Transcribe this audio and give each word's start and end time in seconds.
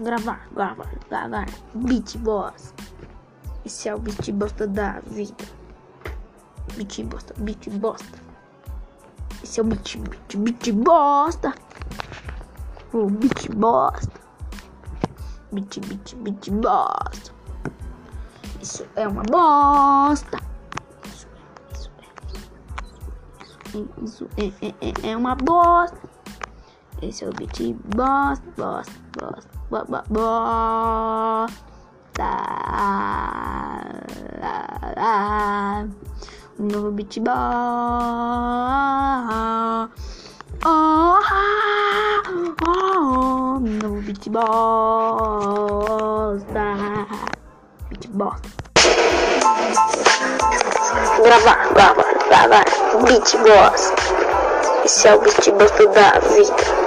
Gravar, 0.00 0.48
gravar, 0.54 0.88
gravar. 1.10 1.46
Boss. 2.20 2.72
Esse 3.66 3.90
é 3.90 3.94
o 3.94 3.98
beat 3.98 4.32
bosta 4.32 4.66
da 4.66 5.00
vida. 5.00 5.44
Beat 6.74 7.04
bosta, 7.04 7.34
beat 7.36 7.68
bosta. 7.68 8.18
Esse 9.42 9.60
é 9.60 9.62
o 9.62 9.66
beat, 9.66 9.98
beat, 9.98 10.36
beat 10.38 10.72
bosta. 10.72 11.54
O 12.94 13.10
beat 13.10 13.54
bosta. 13.54 14.18
Beat, 15.52 15.80
beat, 15.86 16.16
beat 16.16 16.50
bosta. 16.50 17.34
Isso 18.62 18.86
é 18.96 19.06
uma 19.06 19.22
bosta. 19.24 20.38
Isso 21.04 21.28
é, 21.28 21.32
isso 21.76 21.90
é, 21.98 22.04
isso 24.02 24.26
é, 24.38 24.40
isso 24.40 24.40
é, 24.40 24.46
é, 24.66 24.74
é, 24.80 24.92
é 25.10 25.16
uma 25.16 25.34
bosta. 25.34 26.08
Esse 27.02 27.24
é 27.24 27.28
o 27.28 27.32
beat 27.32 27.74
bosta, 27.96 28.44
bosta, 28.58 28.92
bosta, 29.18 29.48
bosta, 29.70 30.04
bosta. 30.10 31.50
Um 36.58 36.66
novo 36.66 36.92
beat 36.92 37.18
bosta. 37.20 37.40
Oh, 40.62 41.18
oh, 41.32 42.54
oh, 42.66 43.56
um 43.56 43.78
novo 43.82 44.02
beat 44.02 44.28
bosta. 44.28 45.56
Beat 47.88 48.08
bosta. 48.10 48.48
Gravar, 51.22 51.68
gravar, 51.72 52.12
gravar. 52.28 52.64
Beat 53.06 53.38
bosta. 53.38 53.96
Esse 54.84 55.08
é 55.08 55.14
o 55.14 55.20
beat 55.22 55.50
bosta 55.50 55.86
da 55.88 56.18
vida. 56.20 56.79